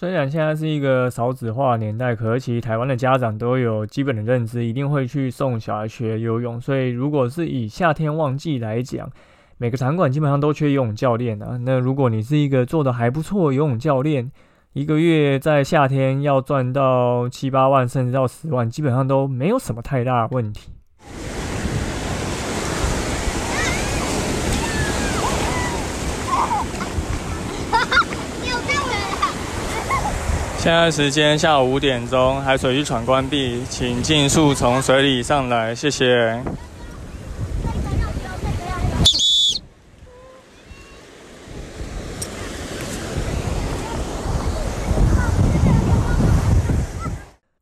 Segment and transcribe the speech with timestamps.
[0.00, 6.58] 虽然现在是一个少子化年代，可是其实台湾的家长都有基本的认知，一定会去送小孩学游泳。
[6.58, 9.06] 所以如果是以夏天旺季来讲，
[9.58, 11.58] 每个场馆基本上都缺游泳教练啊。
[11.66, 14.32] 那如果你是一个做的还不错游泳教练，
[14.72, 20.70] 一个月在夏天要赚到七八万，甚至到十万，基本上都没有什么太大问题。
[30.62, 36.38] 现在时间下午五点钟，海水浴场关闭，请尽速从水里上来，谢谢。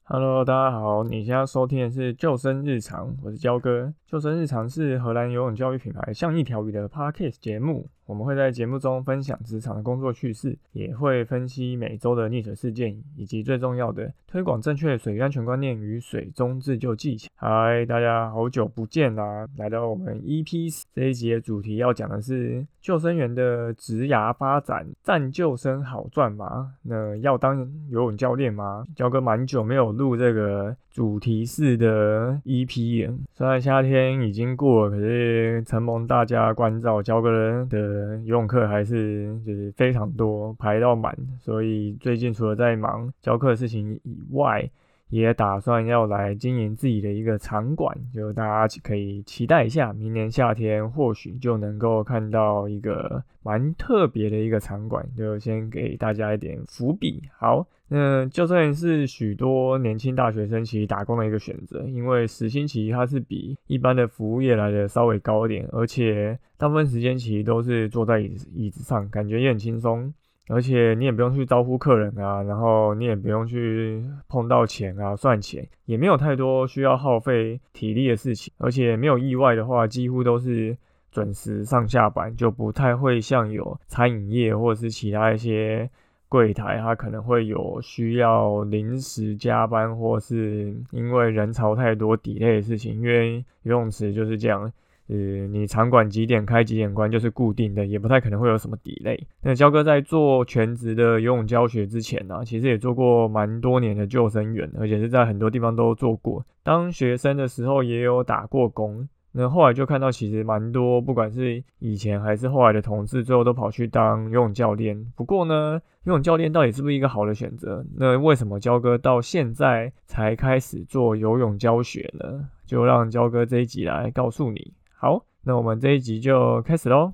[0.02, 3.92] Hello，大家好，你现在收听的是救生日常，我是焦哥。
[4.10, 7.86] 救生日常是荷兰游泳教育品牌像一条鱼的 Podcast 节目。
[8.06, 17.28] 我们会在节目中分享职场的工作趣事，也会分析每周的溺水事件，以及最重要的推广正确水安全观念与水中自救技巧。
[17.34, 19.46] 嗨，大家好久不见啦！
[19.58, 26.76] 来到我们 EP 这一集的主题，要讲的是救生员的职涯发展，战救生好赚吗？
[26.84, 27.58] 那要当
[27.90, 28.86] 游泳教练吗？
[28.96, 30.74] 教哥蛮久没有录这个。
[30.98, 41.16] 主题式的 EP，虽然夏天已经过了，可是承蒙大家关照，教个人的游泳课还是就是非常多，排到满。
[41.38, 44.68] 所以最近除了在忙教课的事情以外，
[45.08, 57.22] 也打算要来经营自己的一个场馆，就大家可以期待一下，明年夏天或许就能够看到一个蛮特别的一个场馆，就先给大家一点伏笔。
[57.38, 57.64] 好。
[57.90, 70.12] 那就算是许多年轻大学生其实打工的一个选择，因为时薪其实它是比一般的服务业来的稍微高一点，而且大部分时间其实都是坐在椅子椅子上，感觉也很轻松，
[70.48, 80.76] 而且你也不用去招呼客人啊，然后你也不用去碰到钱啊算钱，也没有太多需要耗费体力的事情，而且没有意外的话，几乎都是
[81.10, 85.88] 准时上下班，就不太会像有餐饮业或者是其他一些。
[86.28, 92.94] 柜台他可能会有需要临时加班，或是因为人潮太多抵赖的事情。
[92.96, 94.70] 因为游泳池就是这样，
[95.08, 99.18] 呃，你场馆几点开几点关就是固定的，也不太可能会有什么抵赖。
[99.42, 106.44] 那焦哥在做全职的游泳教学之前呢，其实也做过蛮多年的救生员，而且是在很多地方都做过。
[106.62, 109.08] 当学生的时候也有打过工。
[109.40, 115.12] 那后来就看到，其实蛮多，不管是以前还是后来的同事，最后都跑去当游泳教练。
[115.14, 117.86] 不过呢，游泳教练到底是不是一个好的选择？
[117.96, 122.48] 那为什么焦哥到现在才开始做游泳教学呢？
[122.66, 124.72] 就让焦哥这一集来告诉你。
[124.96, 127.12] 好，那我们这一集就开始喽。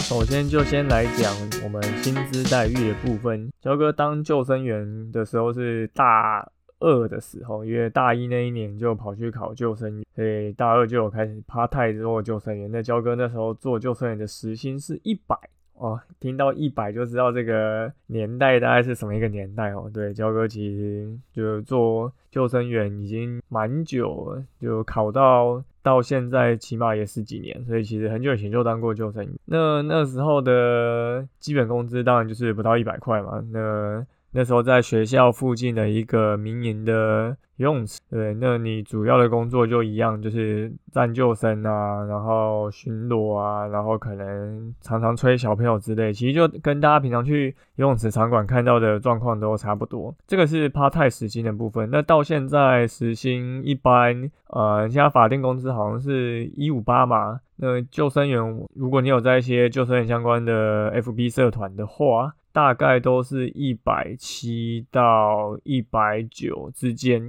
[0.00, 3.50] 首先就先来讲我们薪资待遇的部分。
[3.60, 6.50] 焦哥当救生员的时候是大
[6.80, 12.70] 二的时候，因为大一那一年就跑去考救生员，所以大二就有开始趴太做救生员。
[12.70, 15.36] 那焦哥那时候做救生员的时薪是一百。
[15.74, 19.88] 哦，听到一百就知道这个年代大概是什么一个年代哦。
[19.94, 29.32] 对，焦哥其实就做救生员已经蛮久了，就考到到现在起码也十几年，所以其实很久以前就当过救生员。
[29.46, 33.42] 那那时候的基本工资当然就是不到一百块嘛。
[33.50, 50.14] 那那时候在学校附近的一个民营的游泳池，对，那你主要的工作就一样，就是站救生啊，然后巡逻啊，然后可能常常催小朋友之类，其实就跟大家平常去游泳池场馆看到的状况都差不多。
[50.26, 51.88] 这个是趴泰时薪的部分。
[51.90, 57.40] 那到现在时薪一般，呃，现在法定工资好像是一五八嘛。
[57.56, 58.40] 那救生员，
[58.74, 67.22] 如果你有在一些救生员相关的 FB 社团的话，大概都是一百七到一百九之间，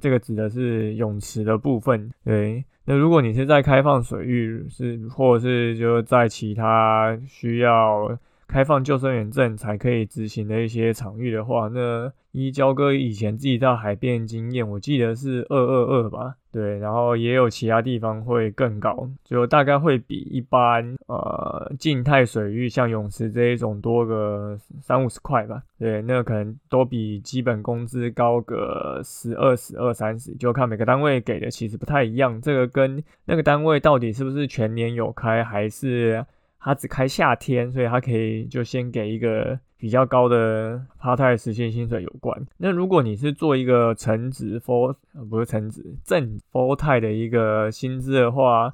[0.00, 2.10] 这个指的是泳池的部分。
[2.24, 8.18] 对，那如果你是在开放水域，是或者是就在其他需要。
[8.48, 36.24] 开放救生员证才可以执行的一些场域的话，那依焦哥以前自己到海边经验，我记得是二二二吧，对，然后也有其他地方会更高，就大概会比一般呃静态水域像泳池这一种多个三五十块吧，对，那可能都比基本工资高个十二十二三十，就看每个单位给的其实不太一样，这个跟那个单位到底是不是全年有开还是。
[36.64, 42.40] 他只开夏天，所以他可以就先给一个比较高的 part time 实现薪水有关。
[42.58, 44.94] 那如果你是做一个成职 full
[45.28, 48.72] 不是成职正 full time 的一个薪资的话，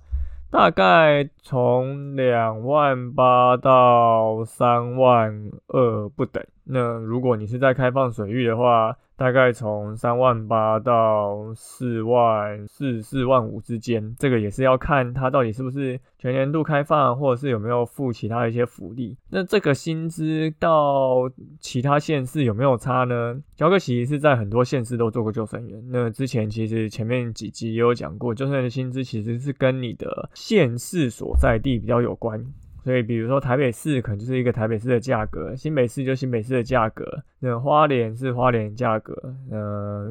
[0.50, 6.44] 大概从两万八到三万二不等。
[6.68, 19.16] 那如果你是在开放水域的话，大概从三万八到四万四、四万五之间，这个也是要看它到底是不是全年度开放，或者是有没有付其他一些福利。
[19.30, 21.28] 那这个薪资到
[21.58, 23.42] 其他县市有没有差呢？
[23.56, 25.82] 乔哥其实是在很多县市都做过救生员。
[25.88, 32.44] 那之前其实前面几集也有讲过，救生员的薪资其实是跟你的县市所在地比较有关。
[32.88, 39.14] 所以，比如说台北市可能就是一个台北市的价格，新北市就新北市的价格，那花莲是花莲价格，
[39.50, 40.10] 呃，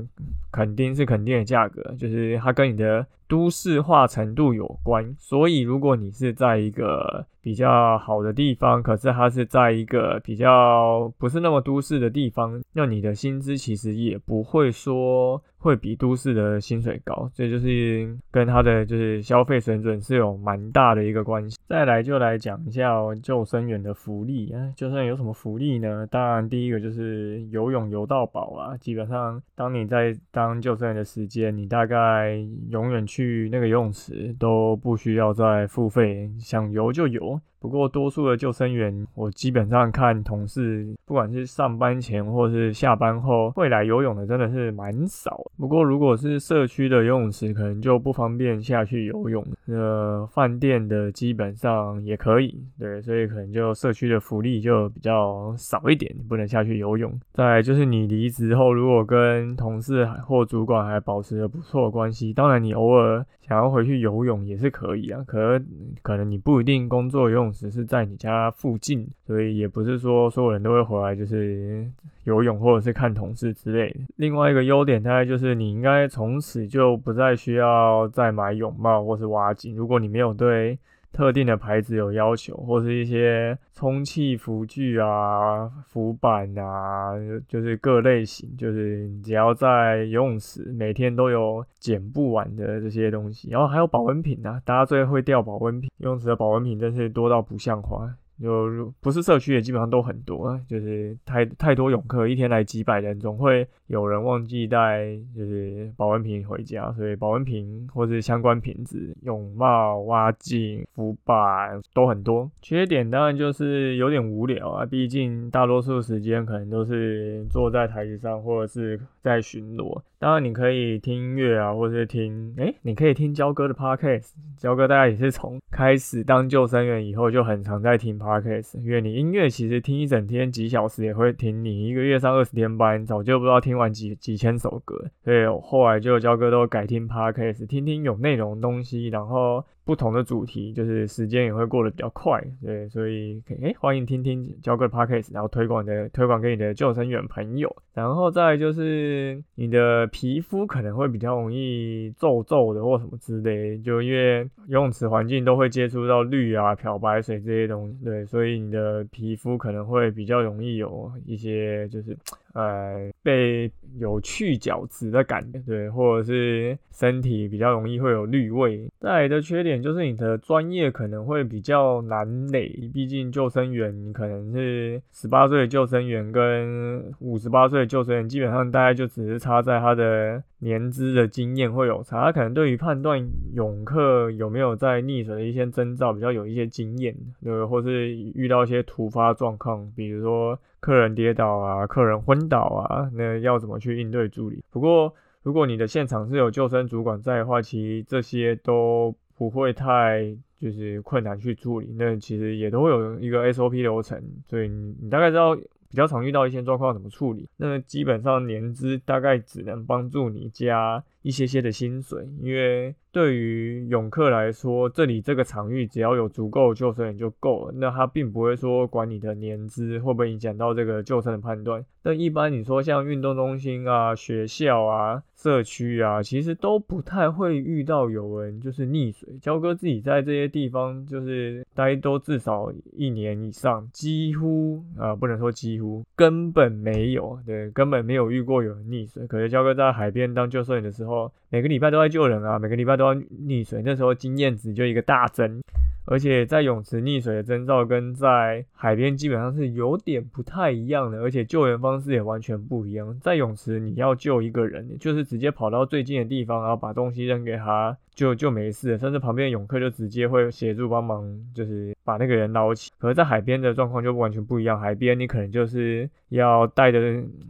[0.52, 5.16] 肯定是肯定的价格，就是它跟你的都市化程度有关。
[5.18, 15.42] 所以，如果你是在一个比较好的地方，可是它是在一个比较不是那么都市的地方，那你的薪资其实也不会说。
[15.60, 21.58] 会比都市的薪水高，这就是跟他的就是消费水准是有蛮大的一个关系。
[21.68, 26.06] 再来就来讲一下救生员的福利啊，救生员有什么福利呢？
[26.12, 32.38] 当然第一个就是游泳游到饱啊，基本上当你在当救生员的时间，你大概
[32.70, 37.42] 永远去去那个游泳池都不需要再付费，想游就游。
[37.60, 45.42] 不过，多数的救生员，我基本上看同事，不管是上班前或是下班后会来游泳的，真的是蛮少。
[45.58, 49.44] 不过，如果是社区的游泳池，可能就不方便下去游泳。
[49.66, 57.12] 呃，饭店的基本上也可以，对，所以可能就社区的福利就比较少一点，不能下去游泳。
[57.34, 65.24] 再就是你离职后，如果跟同事或主管还保持着不错的关系，当然你偶尔想要回去游泳也是可以啊。
[65.26, 65.60] 可
[66.04, 67.47] 可能你不一定工作游泳。
[67.52, 71.90] 只是在你家附近，所以也不是说所有人都会回来，就是
[72.24, 74.00] 游泳或者是看同事之类的。
[74.18, 80.78] 另外一个优点大概就是你应该从此就不再需要再买泳帽或是挖井，如果你没有对。
[81.12, 87.14] 特定的牌子有要求，或是一些充气浮具啊、浮板啊，
[87.48, 98.14] 就是各类型，就是只要在游泳池每天都有捡不完的这些东西，然后还有保温瓶啊，大家最会掉保温瓶，游泳池的保温瓶真是多到不像话。
[98.42, 112.50] 就不是社区也基本上都很多，就是太太多泳客，一天来几百人，总会有人忘记带就是保温瓶回家，所以保温瓶或是相关瓶子、泳帽、蛙镜、浮板都很多。
[112.62, 120.02] 缺点当然就是有点无聊啊，毕竟大多数时间可能都是坐在台子上或者是在巡逻。
[120.20, 124.34] 当然你可以听音乐啊，或者是听，哎，你可以听焦哥的 podcast。
[124.58, 128.18] 焦哥大家也是从开始当救生员以后就很常在听。
[128.18, 139.64] Podcast，因为你音乐其实听一整天几小时也会听，你一个月上二十天班，早就不知道听完几几千首歌，所以后来就焦哥都改听 Podcast，听听有内容东西，然后。
[139.88, 162.18] 不同的主题，就是时间也会过得比较快，对，所以诶，欢迎听听教个 podcast，然后推广的推广给你的救生员朋友，然后再就是你的皮肤可能会比较容易皱皱的或什么之类，就因为游泳池环境都会接触到氯啊、漂白水这些东西，对，所以你的皮肤可能会比较容易有一些就是。
[162.54, 168.90] 呃，被有去角质的感觉，对，或者是身体比较容易会有绿味。
[169.00, 180.44] 再来的缺点就是你的专业可能会比较难累，毕竟救生员你可能是十八岁的救生员跟五十八岁的救生员，基本上大概就只是差在他的。
[180.60, 183.24] 年资的经验会有差，他可能对于判断
[183.54, 194.64] 泳客有没有在溺水的一些征兆比较有一些经验，对，或是遇到一些突发状况，比如说客人跌倒啊、客人昏倒啊，那要怎么去应对处理？
[194.72, 205.56] 不过如果你的现场是有救生主管在的话，其实这些都不会太就是困难去处理，那其实也都会有一个 SOP 流程，所以你你大概知道。
[205.98, 207.50] 比较常遇到一些状况怎么处理？
[207.58, 212.96] 那基本上年资大概只能帮助你加一些些的薪水，因为。
[213.10, 217.74] 对于泳客来说，这里这个场域只要有足够救生员就够了。
[217.78, 221.84] 那他并不会说管你的年资会不会影响到这个救生的判断。
[222.04, 229.28] 但一般你说像运动中心啊、学校啊、社区啊，其实都不太会遇到有人就是溺水。
[229.42, 239.26] 焦哥自己在这些地方就是待都至少一年以上，几乎啊不能说几乎，根本没有，对，根本没有遇过有人溺水。
[239.26, 241.17] 可是焦哥在海边当救生员的时候。
[241.50, 245.62] 每个礼拜都在救人啊，每个礼拜都要溺水，那时候经验值就一个大增。
[246.10, 253.18] 而且在泳池溺水的征兆跟在海边基本上是有点不太一样的，而且救援方式也完全不一样。
[253.20, 257.98] 在泳池你要救一个人，就是直接跑到最近的地方，然后把东西扔给他。
[258.18, 262.92] 就就没事，甚至旁边泳客就直接会协助帮忙，就是把那个人捞起。
[262.98, 267.00] 可是，在海边的状况就完全不一样，海边你可能就是要带着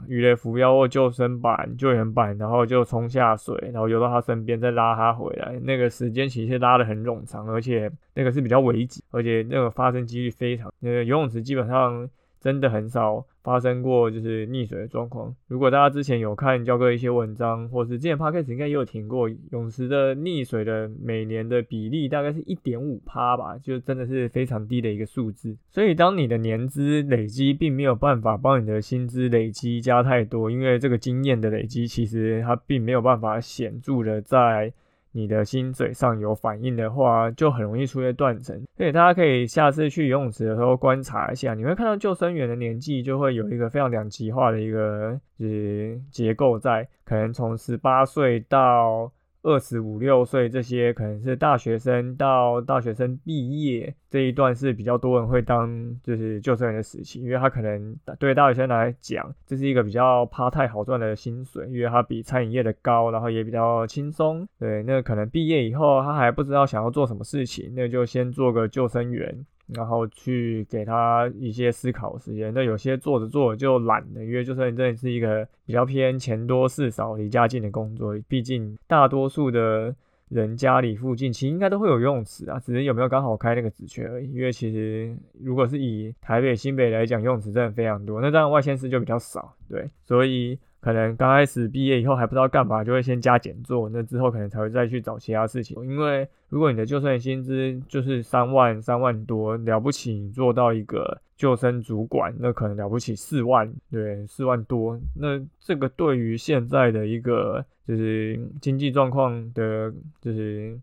[0.10, 5.58] 鱼雷浮标或救生板、救援板，然后就冲下水，然后游到他身边再拉他回来。
[5.64, 10.70] 那个时间其实拉的很冗长，而且那个是比较危急，而且那个发生几率非常。
[10.82, 12.10] 那个游泳池基本上。
[12.40, 15.34] 真的很少发生过就是溺水的状况。
[15.48, 25.56] 如果大家之前有看教哥一些文章，或是之前 podcast 应该也有听过，泳池的溺水的每年的比例大概是一点五趴吧，就真的是非常低的一个数字。
[25.70, 34.74] 所以当你的年资累积并没有办法帮你的薪资累积加太多，因为这个经验的累积其实它并没有办法显著的在。
[35.18, 38.56] 你的心嘴上有反应的话，就很容易出现断层。
[38.78, 49.12] 所以大家可以下次去游泳池的时候观察一下，你会看到救生员的年纪就会有一个非常两极化的一个就是结构在，可能从十八岁到。
[49.48, 55.70] 二十五六岁这些可能是大学生到大学生毕业这一段是比较多人会当
[56.04, 64.46] 就是救生员的时期，因为他可能对大学生来讲这是一个比较趴太好赚的薪水，因为他比餐饮业的高，然后也比较轻松。
[64.60, 69.46] 对，那可能毕业以后他还不知道想要做什么事情，那就先做个救生员。
[69.68, 79.96] 然后去给他一些思考时间，那有些做着做着就懒了，因为就算你真的是一个比较偏钱多事少、离家近的工作，毕竟大多数的
[80.30, 84.32] 人家里附近其实应该都会有游泳池啊，只是有没有刚好开那个职缺而已。
[84.32, 90.58] 因为其实如果是以台北、新北来讲，游泳池真的非常多，那当然外县市就比较少，对，所以。
[90.80, 95.76] 可能刚开始毕业以后还不知道干嘛，就会先加减做，那之后可能才会再去找其他事情。
[95.86, 105.00] 因为如果你的救生员薪资就是三万三万多了不起，你做到一个救生主管，那可能了不起四万，对，四万多。
[105.16, 110.78] 那这个对于现在的一个就是经济状况的，就是。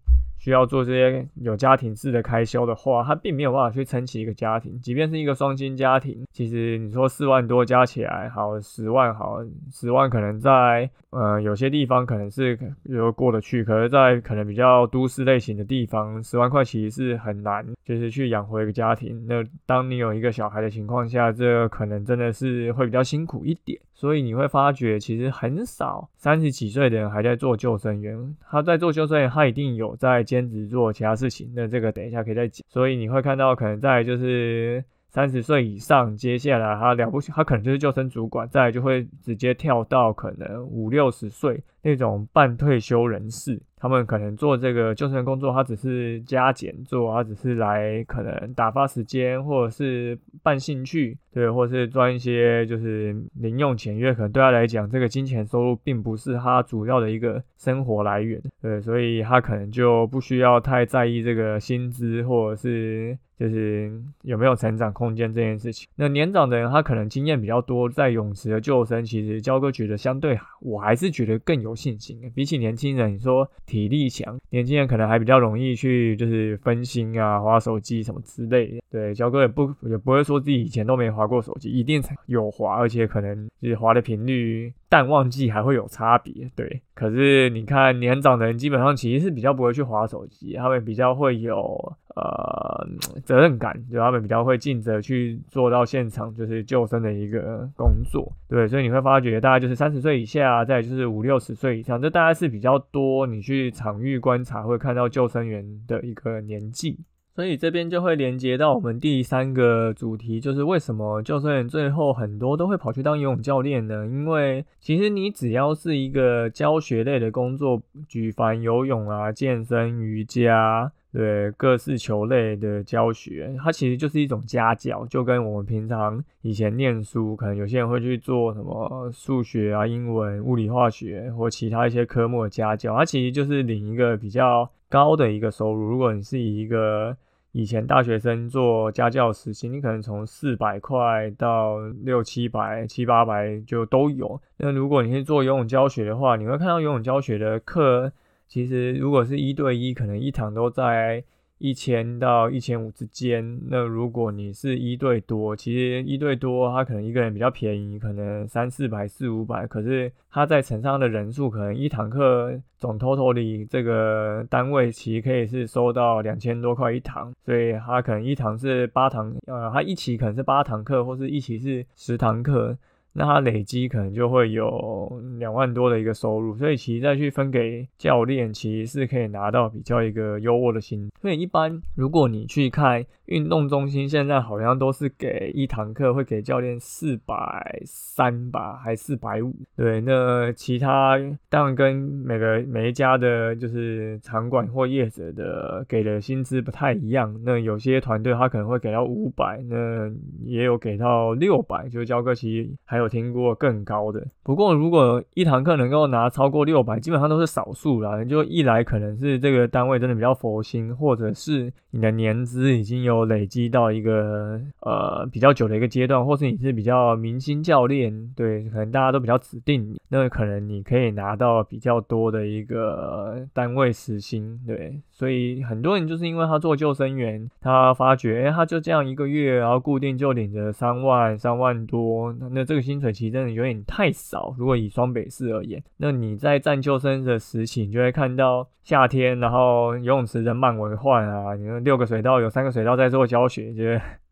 [0.44, 4.78] 需要做这些有家庭式的开销的话，他并没有办法去撑起一个家庭。
[4.82, 9.38] 即便是一个双薪家庭，其实你说四万多加起来，好十万，好
[9.72, 19.24] 十万，可能在呃有些地方可能是有过得去，可是，在可能比较都市类型的地方，十万块其实是很难，就是去养活一个家庭。
[19.26, 23.80] 那当你有一个小孩的情况下，这可能真的是会比较辛苦一点。
[23.94, 28.36] 所以你会发觉，其实很少三十几岁的人还在做救生员。
[28.50, 31.50] 他在做救生员，他一定有在兼职做其他事情。
[31.54, 32.66] 那这个等一下可以再讲。
[32.68, 43.62] 所以你会看到，可能在就是三十岁以上，接下来他了不起，他可能就是救生主管，再就会直接跳到可能五六十岁那种半退休人士。
[43.76, 65.88] 他们可能做这个救生工作，他只是加减做，他只是来可能打发时间，或者是办兴趣，对，或是赚一些就是零用钱，因为可能对他来讲，这个金钱收入并不是他主要的一个生活来源，对，所以他可能就不需要太在意这个薪资，或者是就是有没有成长空间这件事情。
[65.96, 73.50] 那年长的人，他可能经验比较多，在泳池的救生，其实焦哥觉得相对，我还是觉得更有信心，比起年轻人，你说。
[73.66, 78.78] 体力强，年轻人可能还比较容易去就是分心啊，划手机什么之类的。
[78.90, 84.72] 对，焦哥也不也不会说自己以前都没划过手机，一定有划，而且可能就是划的频率。
[84.88, 86.80] 淡旺季还会有差别，对。
[86.94, 92.86] 可是你看年长的人，基本上其实是比较不会去划手机，他们比较会有呃
[93.24, 98.68] 责任感，就他们比较会尽责去做到现场就是救生的一个工作，对。
[98.68, 103.26] 所以你会发觉，大概就是三十岁以下，再就是五六十岁以上，这大概是比较多。
[103.26, 107.00] 你去场域观察会看到救生员的一个年纪。
[107.34, 114.06] 所以这边就会连接到我们第三个主题，就是为什么救生员最后很多都会跑去当游泳教练呢？
[114.06, 135.82] 因为其实你只要是一个教学类的工作，举凡游泳啊、健身、瑜伽，对各式球类的教学，它其实就是一种家教，就跟我们平常以前念书，可能有些人会去做什么数学啊、英文、物理、化学或其他一些科目的家教，它其实就是领一个比较高的一个收入。
[135.82, 137.16] 如果你是以一个
[137.54, 144.40] 以前大学生做家教实习，你可能从四百块到六七百、七八百就都有。
[144.56, 148.12] 那如果你是做游泳教学的话，你会看到游泳教学的课，
[148.48, 151.24] 其实如果是一对一，可能一堂都在。
[151.64, 172.76] 一千到一千五之间，那如果你是一对多，其实一对多，他可能一个人比较便宜，可能三四百、四五百，可是他在乘上的人数，可能一堂课总 total 里这个单位其实可以是收到两千多块一堂，所以他可能一堂是八堂，呃，他一期可能是八堂课，或是一期是十堂课。
[173.16, 181.08] 那他累积可能就会有两万多的一个收入，所以其实再去分给教练，其实是可以拿到比较一个优渥的薪。
[181.22, 189.54] 所以一般如果你去开运动中心，现在好像都是给一堂课会给教练四百三吧，还四百五。
[189.76, 197.34] 对，那其他当然跟每个每一家的就是场馆或业者的给的薪资不太一样。
[197.44, 200.10] 那有些团队他可能会给到五百，那
[200.44, 204.26] 也有给到六百，就是教课其实还有听过更高的。
[204.42, 208.22] 不过如果一堂课能够拿超过六百，基本上都是少数啦。
[208.24, 225.00] 就一来可能是这个单位真的比较佛心，或者是你的年资已经有有累积到一个呃比较久的一个阶段，或是你是比较明星教练，对，可能大家都比较指定你，那可能你可以拿到比较多的一个单位时薪，对。
[225.16, 234.52] 所以很多人就是因为他做救生员，他发觉，哎，他就这样一个月，然后固定就领着三万、三万多，那这个薪水其实真的有点太少。
[234.58, 243.82] 如果以双北市而言，那你在站救生的时期，你就会看到夏天，然后游泳池人满为患啊，你说六个水道有三个水道在做教学，就。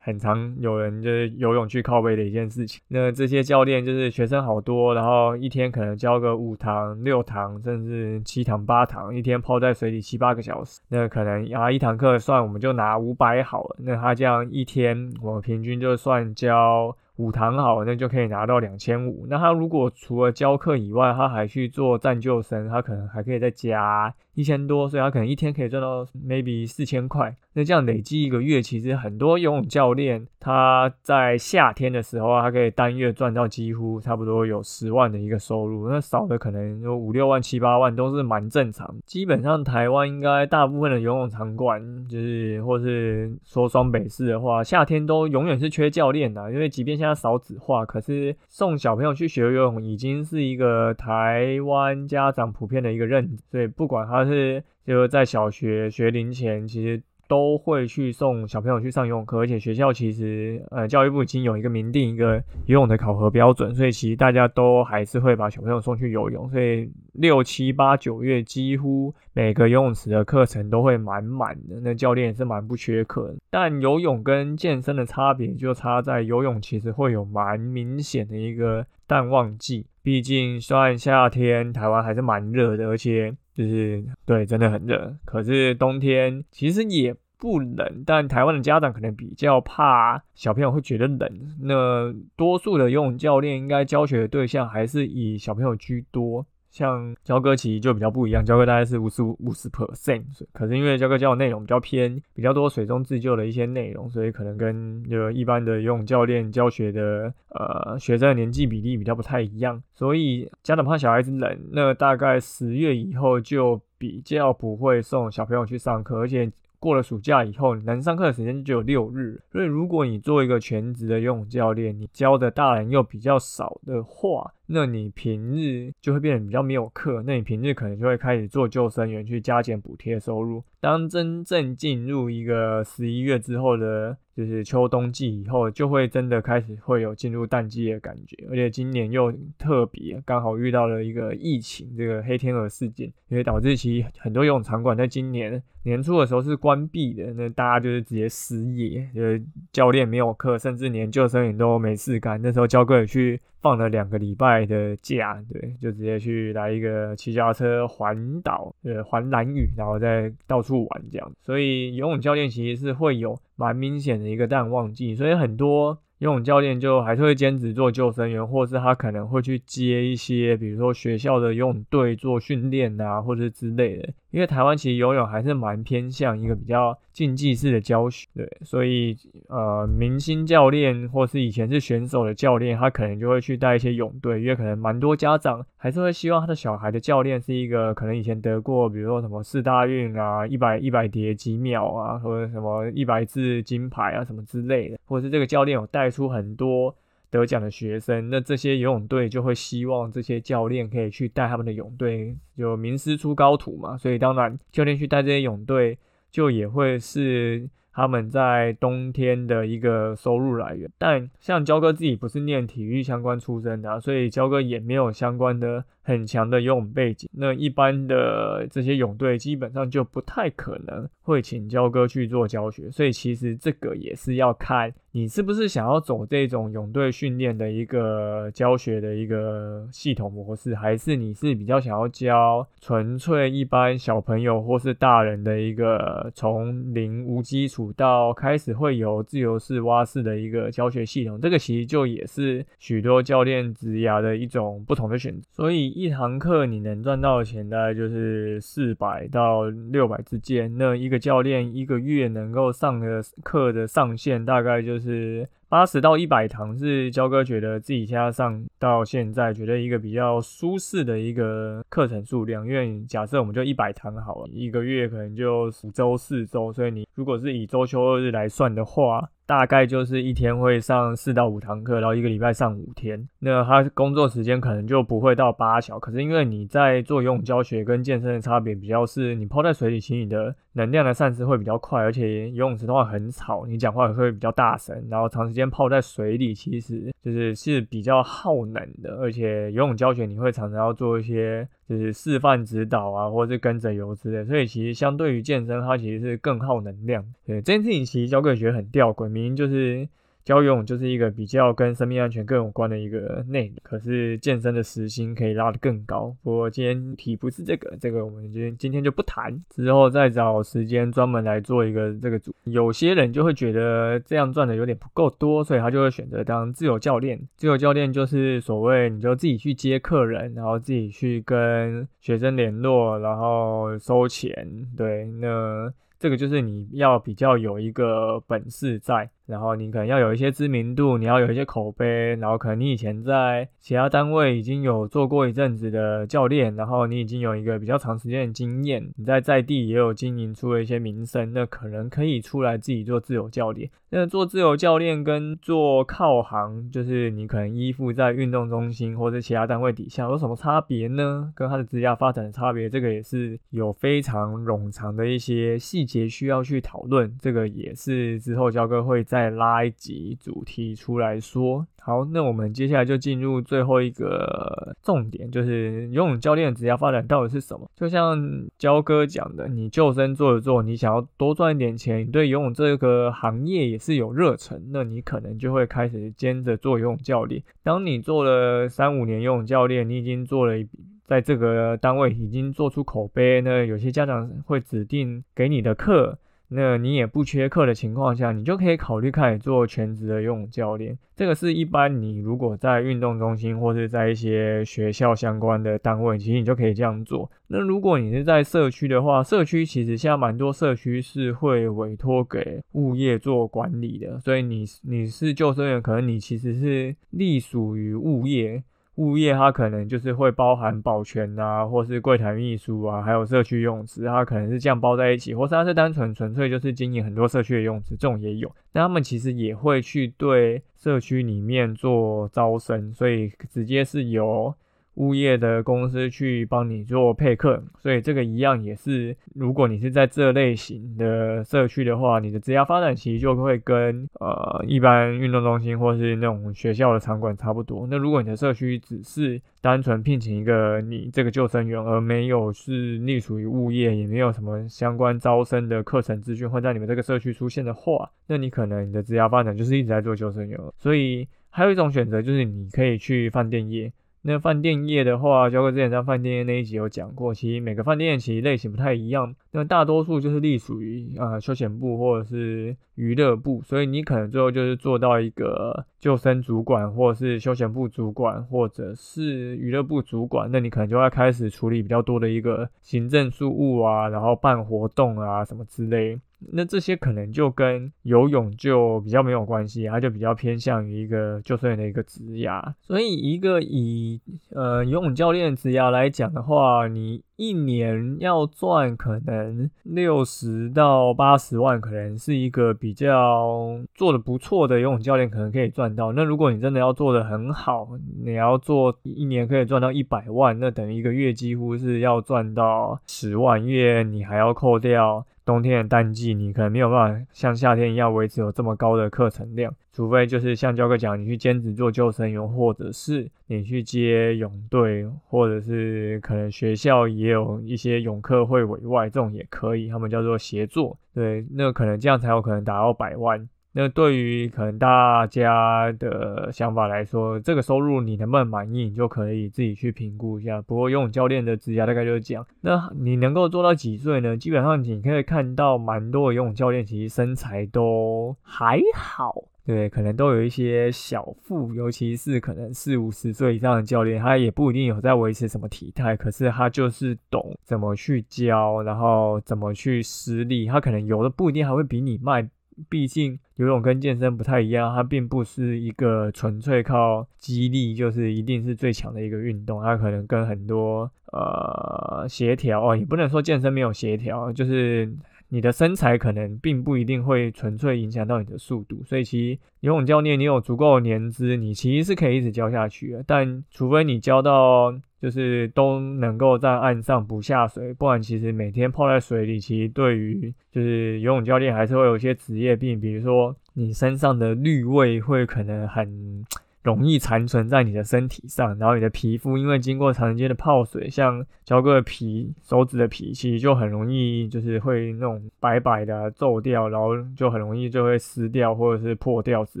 [0.04, 2.82] 很常有人就是游泳去靠背的一件事情。
[2.88, 10.80] 那这些教练就是学生好多，然后一天可能教个五堂、六堂，甚至七堂、八堂，一天泡在水里七八个小时。
[10.88, 13.76] 那可能啊一堂课算我们就拿五百好了。
[13.78, 16.96] 那他这样一天，我平均就算教。
[17.16, 19.26] 五堂好，那就可以拿到两千五。
[19.28, 27.34] 那他如果除了教课以外，他还去做战救生，他可能还可以再加一千多，所以他可能一天可以赚到 maybe 四千块。
[27.54, 35.90] 那这样累积一个月，其实很多游泳教练他在夏天的时候，他可以单月赚到几乎差不多有十万的一个收入。
[35.90, 38.94] 那少的可能有五六万、七八万都是蛮正常。
[39.04, 57.02] 基本上台湾应该大部分的游泳场馆，就是或是说双北市的话，夏天都永远是缺教练的，因为即便现在少子化，可是送小朋友去学游泳已经是一个台湾家长普遍的一个认知，所以不管他但是就在小学学龄前，其实。
[57.28, 62.36] 都会去送小朋友去上游泳课，而且学校其实呃教育部已经有一个明定一个
[62.66, 66.46] 游泳的考核标准，所以其实大家都还是会把小朋友送去游泳。
[66.50, 73.34] 所以六七八九月几乎每个游泳池的课程都会满满的，那教练也是蛮不缺课。
[73.48, 87.14] 但游泳跟健身的差别就差在游泳其实会有蛮明显的一个淡旺季，毕竟虽然夏天台湾还是蛮热的，而且就是对真的很热，可是冬天其实也。
[87.42, 91.28] 不冷，但台湾的家长可能比较怕小朋友会觉得冷。
[91.60, 96.46] 那多数的游泳教练应该教学的对象还是以小朋友居多。
[96.72, 109.80] 像教哥其实就比较不一样，教哥大概是五十五五十 percent，可是因为教哥教的内容比较偏比较多水中自救的一些内容，所以可能跟就一般的游泳教练教学的呃学生的年纪比例比较不太一样。
[109.92, 116.50] 所以家长怕小孩子冷，那大概十月以后就比较不会送小朋友去上课，而且。
[116.82, 124.52] 过了暑假以后，能上课的时间就只有六日，所以如果你做一个全职的游泳教练，你教的大人又比较少的话。
[124.72, 130.64] 那你平日就会变得比较没有课，那你平日可能就会开始做救生员去加减补贴收入。
[130.80, 138.36] 当真正进入一个十一月之后的，就是秋冬季以后，就会真的开始会有进入淡季的感觉。
[138.48, 149.40] 而且今年又特别刚好遇到了一个疫情，这个黑天鹅事件，也导致其很多游泳场馆在今年年初的时候是关闭的，那大家就是直接失业，就是
[149.72, 152.40] 教练没有课，甚至连救生员都没事干。
[152.42, 153.40] 那时候教课也去。
[153.62, 161.32] 放了两个礼拜的假，对，就直接去来一个骑脚踏车环岛，呃，环蓝屿，然后再到处玩这样。
[161.40, 165.96] 所以游泳教练其实是会有蛮明显的一个淡旺季，所以很多。
[166.18, 174.08] 游泳教练就还是会兼职做救生员，或是他可能会去接一些，比如说学校的游泳队做训练啊，或者之类的。
[174.32, 179.16] 因为台湾其实游泳还是蛮偏向一个比较竞技式的教学，对，所以
[179.48, 196.12] 呃，明星教练或是以前是选手的教练，他可能就会去带一些泳队，因为可能蛮多家长还是会希望他的小孩的教练是一个可能以前得过，比如说什么四大运啊，一百一百蝶几秒啊，或者什么一百次金牌啊什么之类的，或者是这个教练有带。
[196.12, 196.94] 出很多
[197.32, 203.96] 得奖的学生，那这些游泳队就会希望这些教练可以去带他们的泳队，就名师出高徒嘛。
[203.96, 205.96] 所以当然，教练去带这些泳队，
[206.30, 210.90] 就也会是他们在冬天的一个收入来源。
[210.98, 245.91] 但像焦哥自己不是念体育相关出身的，所以焦哥也没有相关的很强的游泳背景，那一般的这些泳队基本上就不太可能会请教哥去做教学，所以其实这个也是要看你是不是想要走这种泳队训练的一个教学的一个系统模式，还是你是比较想要教纯粹一般小朋友或是大人的一个从零无基础到开始会有自由式蛙式的一个教学系统，这个其实就也是许多教练职涯的一种不同的选择，所以。
[245.94, 250.72] 一堂课你能赚到的钱大概就是四百到六百之间。
[250.76, 262.66] 那一个教练一个月能够上的课的上限大概就是八十到一百堂，是焦哥觉得自己现在上到现在觉得一个比较舒适的一个课程数量。
[262.66, 269.28] 因为假设我们就一百堂好了，一个月可能就五周四周，所以你如果是以周休二日来算的话。
[269.52, 273.28] 大概就是一天会上四到五堂课，然后一个礼拜上五天。
[273.38, 289.16] 那他工作时间可能就不会到八小，可是因为你在做游泳教学跟健身的差别比较是，你泡在水里，其实你的能量的散失会比较快，而且游泳池的话很吵，你讲话也会比较大声，然后长时间泡在水里，其实就是是比较耗能的。
[289.20, 297.22] 而且游泳教学你会常常要做一些就是示范指导啊，或者是跟着游之类，所以其实相对于健身，它其实是更耗能量。
[297.46, 299.28] 对这件事情，其实教课学很吊诡。
[299.28, 300.08] 明明就是
[300.44, 303.76] 教游泳，就是一个比较跟生命安全更有关的一个内容。
[303.82, 306.34] 可是健身的时薪可以拉得更高。
[306.42, 312.54] 不过今天题不是这个，这个我们今今天就不谈，之后再找时间专门来做一个这个组。
[312.64, 317.40] 有些人就会觉得这样赚的有点不够多，所以他就会选择当自由教练。
[317.56, 324.86] 自由教练就是所谓你就自己去接客人，然后自己去跟学生联络，然后收钱。
[324.96, 325.92] 对，那。
[326.18, 329.28] 这个就是你要比较有一个本事在。
[329.52, 343.90] 然后你可能要有一些知名度，你要有一些口碑，然后可能你以前在其他单位已经有做过一阵子的教练，然后你已经有一个比较长时间的经验，你在在地也有经营出了一些名声，那可能可以出来自己做自由教练。
[344.08, 351.52] 那做自由教练跟做靠行，就是你可能依附在运动中心或者其他单位底下有什么差别呢？
[351.54, 357.30] 跟他的职业发展的差别，这个也是有非常冗长的一些细节需要去讨论。
[357.38, 359.41] 这个也是之后教哥会在。
[359.42, 367.90] 再拉一集主题出来说，好，那我们接下来就进入最后一个重点，就是游泳教练的职业发展到底是什么？
[367.96, 368.40] 就像
[368.78, 377.60] 焦哥讲的，你救生做着做，你想要多赚一点钱，你对游泳这个行业也是有热忱，那你可能就会开始兼着做游泳教练。
[377.82, 380.86] 当你做了三五年游泳教练，你已经做了一
[381.24, 386.38] 在这个单位已经做出口碑，那有些家长会指定给你的课。
[386.74, 391.16] 那你也不缺课的情况下，你就可以考虑开始做全职的游泳教练。
[391.34, 397.50] 这个是一般你如果在运动中心或是在一些学校相关的单位，其实你就可以这样做。
[397.68, 408.82] 那如果你是在社区的话，社区其实现在蛮多社区是会委托给物业做管理的，所以你你是救生员，可能你其实是隶属于物业。
[409.16, 418.70] 物业它可能就是会包含保全啊，或是柜台秘书啊，还有社区用池，它可能是这样包在一起，或是它是单纯纯粹就是经营很多社区的用池，这种也有。
[418.92, 424.74] 那他们其实也会去对社区里面做招生，所以直接是由。
[425.16, 438.06] 物业的公司去帮你做配客，所以这个一样也是，如果你是在这类型的社区的话，你的职业发展其实就会跟呃一般运动中心或是那种学校的场馆差不多。
[438.10, 450.78] 那如果你的社区只是单纯聘请一个你这个救生员，而没有是隶属于物业，也没有什么相关招生的课程资讯会在你们这个社区出现的话，那你可能你的职业发展就是一直在做救生员。
[450.96, 454.10] 所以还有一种选择就是你可以去饭店业。
[454.44, 459.54] 那饭店业的话，教哥之前在饭店业那一集有讲过，其实每个饭店其实类型不太一样。
[459.70, 470.68] 那大多数就是隶属于啊休闲部或者是娱乐部，所以你可能最后就是做到一个救生主管，或者是休闲部主管，或者是娱乐部主管。
[470.72, 476.38] 那你可能就要开始处理比较多的一个行政事务啊，然后办活动啊什么之类。
[476.70, 482.92] 那这些可能就跟游泳就比较没有关系，它就比较偏向于一个救生员的一个职涯。
[483.00, 487.42] 所以一个以呃游泳教练职涯来讲的话，你。
[487.56, 496.32] 一年要赚可能六十到八十万，可能是一个比较做的不错的游泳教练，可能可以赚到。
[496.32, 498.08] 那如果你真的要做的很好，
[498.42, 523.68] 你要做一年可以赚到一百万，那等于一个月几乎是要赚到十万，因为你还要扣掉冬天的淡季，你可能没有办法像夏天一样维持有这么高的课程量，除非就是像教哥讲，你去兼职做救生员，或者是你去接泳队，或者是可能学校也有一些泳课会委外，这种也可以，他们叫做协作，对，那可能这样才有可能达到百万。
[523.94, 530.80] 那对于可能大家的想法来说，这个收入你能不能满意，你就可以自己去评估一下。
[530.80, 532.66] 不过游泳教练的职业大概就是这样。
[532.80, 534.56] 那你能够做到几岁呢？
[534.56, 552.70] 基本上你可以看到蛮多游泳教练，其实身材都还好，对，可能都有一些小腹，尤其是可能四五十岁以上的教练，他也不一定有在维持什么体态，可是他就是懂怎么去教，然后怎么去施力，他可能游的不一定还会比你慢。
[553.08, 560.02] 毕竟游泳跟健身不太一样，它并不是一个纯粹靠肌力，就是一定是最强的一个运动。
[560.02, 565.32] 它可能跟很多呃协调哦，也不能说健身没有协调，就是
[565.72, 569.24] 你的身材可能并不一定会纯粹影响到你的速度。
[569.24, 573.42] 所以其实游泳教练你有足够的年资，你其实是可以一直教下去的。
[573.46, 575.12] 但除非你教到。
[575.42, 586.64] 就是都能够在岸上不下水，不然其实每天泡在水里，其实对于就是游泳教练还是会有一些职业病，比如说你身上的氯味会可能很
[587.02, 600.00] 容易残存在你的身体上，然后你的皮肤因为经过长时间的泡水，像脚个皮、手指的皮，其实就很容易就是会那种白白的皱掉，然后就很容易就会撕掉或者是破掉之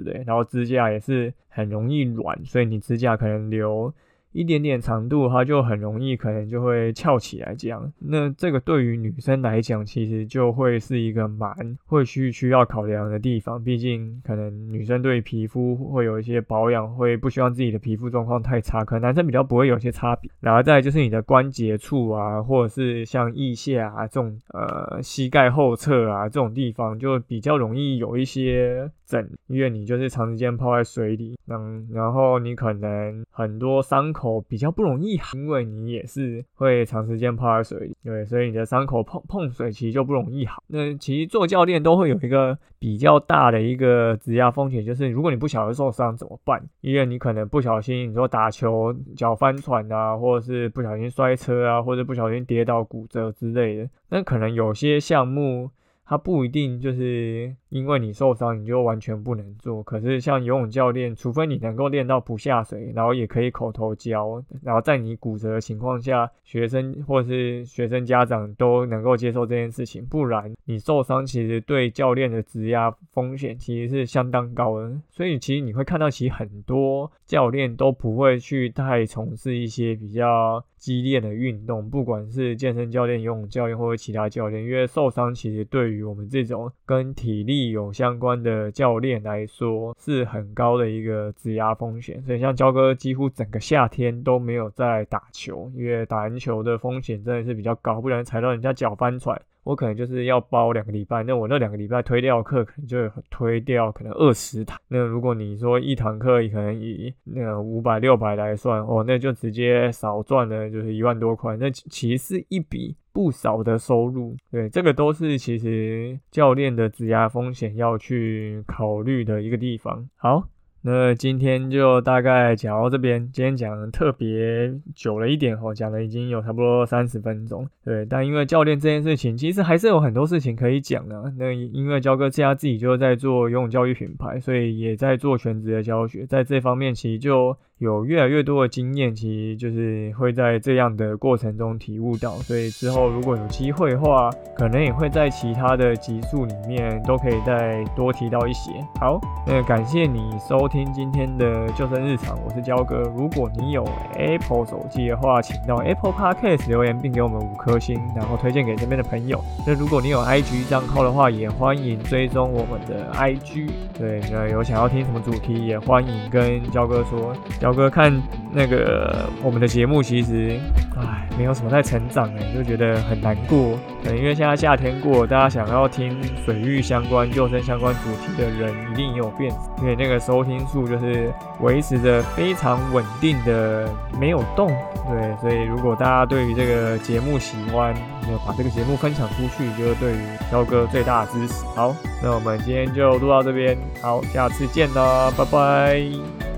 [0.02, 3.92] 类，然后指甲也是很容易软，所以你指甲可能留。
[4.32, 7.92] 一点点长度，它就很容易可能就会翘起来，这样。
[7.98, 11.54] 那这个对于女生来讲，其实就会是一个蛮
[11.86, 13.62] 会需需要考量的地方。
[13.62, 18.82] 毕竟可能女生对皮肤会有一些保养，会不希望自己的皮肤状况太差。
[18.82, 20.30] 可能男生比较不会有些差别。
[20.40, 34.21] 然后再就是你的关节处啊，或者是像腋下啊这种呃膝盖后侧啊这种地方，就比较容易有一些疹，因为你就是长时间泡在水里，嗯，然后你可能很多伤口。
[34.22, 40.62] 口比较不容易好，因为你也是会长时间泡在水里，对，所以你的伤口碰碰水其实就不容易好。
[40.68, 46.62] 那其实做教练都会有一个比较大的一个指压风险，就是如果你不小心受伤怎么办？
[46.82, 55.68] 因为你可能不小心，你说打球脚翻船啊，或者是不小心摔车啊，或者不小心跌倒骨折之类的，那可能有些项目。
[56.04, 75.00] 它不一定就是因为你受伤你就完全不能做，可是像游泳教练，除非你能够练到不下水，然后也可以口头教，然后在你骨折的情况下，学生或是学生家长都能够接受这件事情，不然你受伤其实对教练的职压风险其实是相当高的。
[75.08, 80.62] 所以其实你会看到，其实很多教练都不会去太从事一些比较。
[80.82, 92.20] 激烈的运动，不管是健身教练、游泳教练或者其他教练，因为受伤其实对于我们这种跟体力有相关的教练来说是很高的一个质押风险。
[92.24, 99.40] 所以像焦哥几乎整个夏天都没有在打球，因为打篮球的风险真的是比较高，不然踩到人家脚翻船。
[99.64, 104.78] 我可能就是要包两个礼拜，那我那两个礼拜推掉课，可能就推掉可能二十堂。
[104.88, 114.36] 那如果你说一堂课可能以那个五百六百来算，哦，那就直接少赚了就是一万多块，那其实是一笔不少的收入。
[114.50, 120.08] 对，这个都是其实教练的质押风险要去考虑的一个地方。
[120.16, 120.48] 好。
[120.84, 127.68] 那今天就大概讲到这边，今天讲的特别久了一点哦，讲了已经有差不多三十分钟。
[127.84, 131.32] 对，但因为教练这件事情，其实还是有很多事情可以讲的。
[131.38, 137.56] 那因为焦哥自家自己就在做游泳教育品牌，所以也在做全职的教学，在这方面其实就。
[137.82, 148.70] 有越来越多的经验，其实就是会在这样的过程中体悟到，所以之后如果有机会的话，可能也会在其他的集数里面都可以再多提到一些。
[149.00, 153.00] 好，那感谢你收听今天的救生日常，我是焦哥。
[153.16, 159.42] 如果你有 Apple 手机的话，请到 Apple Podcast 留言并给我们五颗星，然后推荐给身边的朋友。
[159.66, 163.68] 那如果你有 IG 账号的话，也欢迎追踪我们的 IG。
[163.98, 167.34] 对，那有想要听什么主题，也欢迎跟焦哥说。
[167.58, 168.12] 焦涛哥看
[168.52, 170.60] 那个我们的节目，其实
[170.94, 173.78] 唉，没有什么在成长哎，就觉得很难过。
[174.04, 183.88] 可能因为现在夏天过，大家想要听水域相关、救生相关主题的人一定也有变，因为那个收听数就是维持着非常稳定的
[184.20, 184.68] 没有动。
[185.08, 191.64] 对，所以如果大家对于这个节目喜欢，就把这个节目分享出去，就是对于涛哥最大的支持。
[191.74, 196.51] 好，那我们今天就录到这边，好，下次见啦，拜拜。